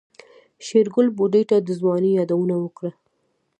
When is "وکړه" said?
2.59-2.91